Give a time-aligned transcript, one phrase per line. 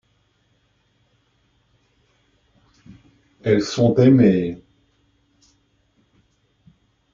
[3.43, 4.63] Elles sont aimées.